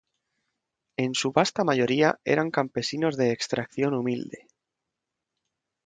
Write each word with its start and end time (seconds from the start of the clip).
En 0.97 1.13
su 1.13 1.31
vasta 1.31 1.63
mayoría 1.63 2.19
eran 2.25 2.49
campesinos 2.49 3.17
de 3.17 3.33
extracción 3.33 3.93
humilde. 3.93 4.47